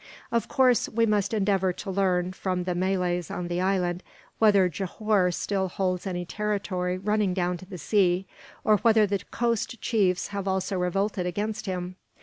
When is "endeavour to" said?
1.31-1.91